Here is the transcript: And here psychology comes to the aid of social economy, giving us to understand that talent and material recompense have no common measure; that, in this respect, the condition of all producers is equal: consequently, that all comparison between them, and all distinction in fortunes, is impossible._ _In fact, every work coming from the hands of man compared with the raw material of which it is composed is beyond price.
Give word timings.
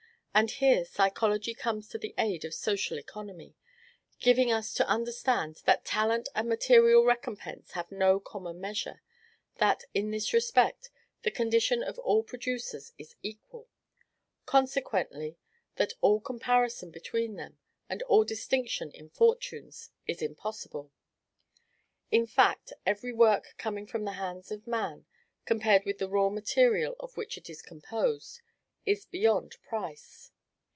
And 0.33 0.49
here 0.49 0.85
psychology 0.85 1.53
comes 1.53 1.89
to 1.89 1.97
the 1.97 2.15
aid 2.17 2.45
of 2.45 2.53
social 2.53 2.97
economy, 2.97 3.53
giving 4.19 4.49
us 4.49 4.73
to 4.75 4.87
understand 4.87 5.61
that 5.65 5.83
talent 5.83 6.29
and 6.33 6.47
material 6.47 7.03
recompense 7.03 7.71
have 7.73 7.91
no 7.91 8.17
common 8.21 8.61
measure; 8.61 9.01
that, 9.57 9.83
in 9.93 10.09
this 10.11 10.31
respect, 10.31 10.89
the 11.23 11.31
condition 11.31 11.83
of 11.83 11.99
all 11.99 12.23
producers 12.23 12.93
is 12.97 13.13
equal: 13.21 13.67
consequently, 14.45 15.37
that 15.75 15.95
all 15.99 16.21
comparison 16.21 16.91
between 16.91 17.35
them, 17.35 17.57
and 17.89 18.01
all 18.03 18.23
distinction 18.23 18.89
in 18.91 19.09
fortunes, 19.09 19.89
is 20.07 20.21
impossible._ 20.21 20.93
_In 22.17 22.27
fact, 22.27 22.71
every 22.85 23.11
work 23.11 23.53
coming 23.57 23.85
from 23.85 24.05
the 24.05 24.13
hands 24.13 24.49
of 24.49 24.65
man 24.65 25.05
compared 25.43 25.83
with 25.85 25.97
the 25.97 26.07
raw 26.09 26.29
material 26.29 26.95
of 27.01 27.17
which 27.17 27.37
it 27.37 27.49
is 27.49 27.61
composed 27.61 28.39
is 28.83 29.05
beyond 29.05 29.55
price. 29.61 30.31